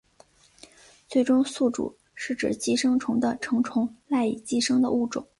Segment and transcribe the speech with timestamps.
[1.07, 5.27] 最终宿主是指寄生物的成虫赖以寄生的物种。